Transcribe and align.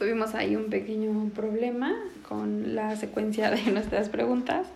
tuvimos 0.00 0.34
ahí 0.34 0.56
un 0.56 0.70
pequeño 0.70 1.28
problema 1.34 1.94
con 2.26 2.74
la 2.74 2.96
secuencia 2.96 3.50
de 3.50 3.60
nuestras 3.70 4.08
preguntas. 4.08 4.66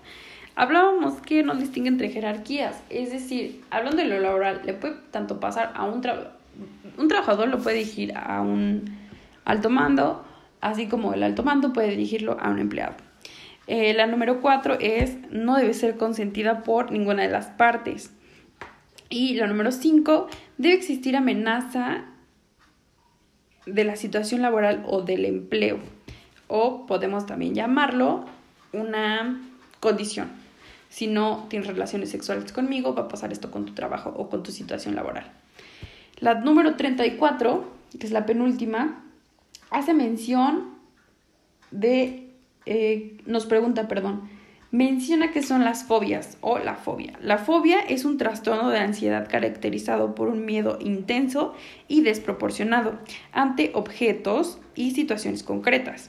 Hablábamos 0.54 1.15
que 1.23 1.42
no 1.42 1.54
distingue 1.54 1.89
entre 1.89 2.10
jerarquías, 2.10 2.81
es 2.91 3.10
decir, 3.10 3.63
hablando 3.71 4.02
de 4.02 4.08
lo 4.08 4.21
laboral, 4.21 4.60
le 4.67 4.75
puede 4.75 4.97
tanto 5.10 5.41
pasar 5.41 5.73
a 5.75 5.84
un 5.84 6.02
trabajador, 6.02 6.33
un 6.99 7.08
trabajador 7.08 7.49
lo 7.49 7.58
puede 7.58 7.79
dirigir 7.79 8.12
a 8.14 8.43
un 8.43 8.84
alto 9.46 9.71
mando, 9.71 10.25
así 10.61 10.89
como 10.89 11.14
el 11.14 11.23
alto 11.23 11.43
mando 11.43 11.72
puede 11.72 11.88
dirigirlo 11.88 12.36
a 12.38 12.50
un 12.50 12.59
empleado. 12.59 12.95
Eh, 13.66 13.95
la 13.95 14.06
número 14.06 14.43
cuatro 14.43 14.77
es 14.79 15.16
no 15.30 15.56
debe 15.56 15.72
ser 15.72 15.96
consentida 15.96 16.62
por 16.62 16.93
ninguna 16.93 17.22
de 17.22 17.30
las 17.30 17.46
partes. 17.46 18.12
Y 19.09 19.34
la 19.36 19.46
número 19.46 19.72
cinco, 19.72 20.29
debe 20.59 20.75
existir 20.75 21.16
amenaza 21.16 22.04
de 23.67 23.85
la 23.85 23.96
situación 23.96 24.43
laboral 24.43 24.85
o 24.87 25.03
del 25.03 25.25
empleo. 25.25 25.79
O 26.48 26.87
podemos 26.87 27.27
también 27.27 27.55
llamarlo 27.55 28.25
una 28.73 29.41
condición. 29.80 30.30
Si 30.91 31.07
no 31.07 31.47
tienes 31.48 31.69
relaciones 31.69 32.11
sexuales 32.11 32.52
conmigo, 32.52 32.95
va 32.95 33.02
a 33.02 33.09
pasar 33.09 33.33
esto 33.33 33.51
con 33.51 33.65
tu 33.66 33.73
trabajo 33.73 34.15
o 34.16 34.29
con 34.29 34.43
tu 34.43 34.52
situación 34.52 34.95
laboral. 34.95 35.33
La 36.21 36.35
número 36.35 36.77
34, 36.77 37.65
que 37.98 38.07
es 38.07 38.12
la 38.12 38.27
penúltima, 38.27 39.02
hace 39.71 39.95
mención 39.95 40.74
de, 41.71 42.30
eh, 42.66 43.19
nos 43.27 43.46
pregunta, 43.46 43.88
perdón, 43.88 44.29
menciona 44.74 45.30
que 45.30 45.41
son 45.41 45.62
las 45.62 45.84
fobias 45.84 46.37
o 46.41 46.59
la 46.59 46.74
fobia. 46.74 47.12
La 47.23 47.38
fobia 47.38 47.78
es 47.78 48.05
un 48.05 48.19
trastorno 48.19 48.70
de 48.70 48.78
ansiedad 48.78 49.28
caracterizado 49.30 50.16
por 50.16 50.27
un 50.27 50.45
miedo 50.45 50.78
intenso 50.80 51.55
y 51.87 52.02
desproporcionado 52.02 52.98
ante 53.30 53.70
objetos 53.74 54.59
y 54.74 54.91
situaciones 54.91 55.45
concretas. 55.45 56.09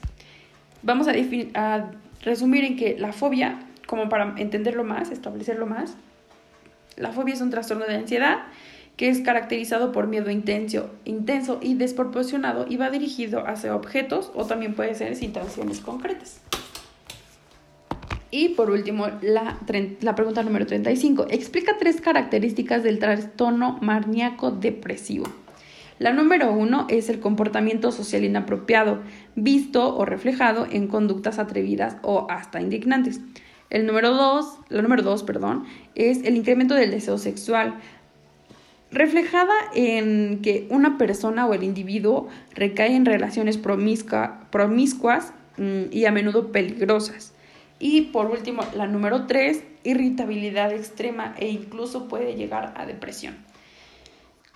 Vamos 0.82 1.06
a, 1.06 1.12
resumir 2.22 2.64
en 2.64 2.76
que 2.76 2.98
la 2.98 3.12
fobia, 3.12 3.60
como 3.86 4.08
para 4.08 4.34
entenderlo 4.36 4.82
más, 4.82 5.12
establecerlo 5.12 5.66
más, 5.66 5.94
la 6.96 7.12
fobia 7.12 7.34
es 7.34 7.40
un 7.42 7.50
trastorno 7.50 7.86
de 7.86 7.94
ansiedad 7.94 8.46
que 8.96 9.08
es 9.08 9.20
caracterizado 9.20 9.92
por 9.92 10.08
miedo 10.08 10.28
intenso, 10.28 10.90
intenso 11.04 11.60
y 11.62 11.74
desproporcionado 11.74 12.66
y 12.68 12.78
va 12.78 12.90
dirigido 12.90 13.46
hacia 13.46 13.76
objetos 13.76 14.32
o 14.34 14.44
también 14.44 14.74
puede 14.74 14.96
ser 14.96 15.14
situaciones 15.14 15.78
concretas. 15.78 16.40
Y 18.30 18.50
por 18.50 18.70
último, 18.70 19.06
la, 19.22 19.58
la, 20.00 20.14
pregunta 20.14 20.42
número 20.42 20.66
35. 20.66 21.26
Explica 21.30 21.76
tres 21.78 22.00
características 22.00 22.82
del 22.82 22.98
trastorno 22.98 23.78
maníaco 23.80 24.50
depresivo. 24.50 25.26
La 25.98 26.12
número 26.12 26.52
uno 26.52 26.86
es 26.90 27.08
el 27.08 27.20
comportamiento 27.20 27.90
social 27.92 28.24
inapropiado, 28.24 29.00
visto 29.34 29.96
o 29.96 30.04
reflejado 30.04 30.66
en 30.70 30.88
conductas 30.88 31.38
atrevidas 31.38 31.96
o 32.02 32.26
hasta 32.28 32.60
indignantes. 32.60 33.20
El 33.70 33.86
número 33.86 34.10
dos, 34.10 34.58
la 34.68 34.82
número 34.82 35.02
dos, 35.02 35.22
perdón, 35.22 35.64
es 35.94 36.22
el 36.24 36.36
incremento 36.36 36.74
del 36.74 36.90
deseo 36.90 37.16
sexual, 37.18 37.76
reflejada 38.90 39.54
en 39.74 40.40
que 40.42 40.66
una 40.70 40.98
persona 40.98 41.46
o 41.46 41.54
el 41.54 41.62
individuo 41.62 42.28
recae 42.54 42.94
en 42.94 43.06
relaciones 43.06 43.56
promiscuas 43.56 45.32
mm, 45.56 45.82
y 45.90 46.04
a 46.04 46.12
menudo 46.12 46.52
peligrosas. 46.52 47.32
Y 47.78 48.02
por 48.02 48.26
último, 48.26 48.62
la 48.74 48.86
número 48.86 49.26
3, 49.26 49.62
irritabilidad 49.84 50.72
extrema 50.72 51.34
e 51.38 51.48
incluso 51.48 52.08
puede 52.08 52.34
llegar 52.34 52.74
a 52.76 52.86
depresión. 52.86 53.36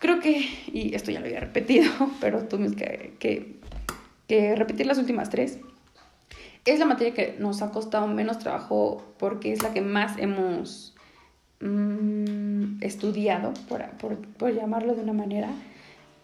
Creo 0.01 0.19
que, 0.19 0.49
y 0.73 0.95
esto 0.95 1.11
ya 1.11 1.21
lo 1.21 1.27
había 1.27 1.41
repetido, 1.41 1.93
pero 2.21 2.45
tuvimos 2.45 2.75
que, 2.75 3.15
que, 3.19 3.57
que 4.27 4.57
repetir 4.57 4.87
las 4.87 4.99
últimas 4.99 5.29
tres. 5.29 5.59
Es 6.65 6.79
la 6.79 6.87
materia 6.87 7.15
que 7.15 7.37
nos 7.39 7.63
ha 7.63 7.71
costado 7.71 8.07
menos 8.07 8.39
trabajo 8.39 9.05
porque 9.19 9.53
es 9.53 9.63
la 9.63 9.73
que 9.73 9.83
más 9.83 10.19
hemos 10.19 10.95
mm, 11.61 12.83
estudiado, 12.83 13.53
por, 13.69 13.87
por, 13.93 14.17
por, 14.17 14.55
llamarlo 14.55 14.95
de 14.95 15.03
una 15.03 15.13
manera. 15.13 15.51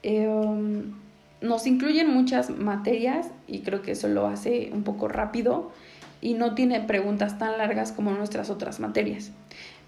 Um, 0.05 0.95
nos 1.43 1.67
incluyen 1.67 2.09
muchas 2.09 2.51
materias 2.51 3.29
y 3.47 3.61
creo 3.61 3.83
que 3.83 3.93
eso 3.93 4.09
lo 4.09 4.27
hace 4.27 4.71
un 4.73 4.85
poco 4.85 5.09
rápido 5.09 5.71
y 6.21 6.35
no 6.35 6.55
tiene 6.55 6.81
preguntas 6.81 7.39
tan 7.39 7.59
largas 7.59 7.93
como 7.93 8.13
nuestras 8.13 8.51
otras 8.51 8.81
materias. 8.81 9.33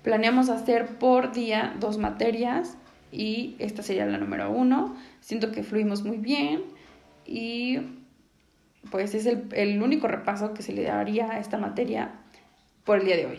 Planeamos 0.02 0.48
hacer 0.48 0.86
por 0.98 1.32
día 1.32 1.74
dos 1.80 1.98
materias 1.98 2.76
y 3.10 3.56
esta 3.58 3.82
sería 3.82 4.06
la 4.06 4.18
número 4.18 4.50
uno. 4.50 4.96
Siento 5.20 5.52
que 5.52 5.62
fluimos 5.62 6.04
muy 6.04 6.18
bien 6.18 6.62
y 7.26 7.78
pues 8.90 9.14
es 9.14 9.26
el, 9.26 9.82
único 9.82 10.08
repaso 10.08 10.54
que 10.54 10.62
se 10.62 10.72
le 10.72 10.82
daría 10.82 11.32
a 11.32 11.40
esta 11.40 11.58
materia 11.58 12.12
por 12.84 12.98
el 12.98 13.06
día 13.06 13.16
de 13.16 13.26
hoy. 13.26 13.38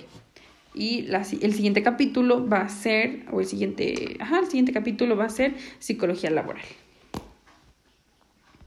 Y 0.76 1.08
el 1.10 1.54
siguiente 1.54 1.82
capítulo 1.82 2.48
va 2.48 2.62
a 2.62 2.70
ser, 2.70 3.26
o 3.32 3.40
el 3.40 3.48
siguiente, 3.48 4.18
ajá, 4.20 4.40
el 4.40 4.46
siguiente 4.46 4.72
capítulo 4.72 5.18
va 5.18 5.26
a 5.26 5.30
ser 5.30 5.56
psicología 5.80 6.30
laboral. 6.30 6.64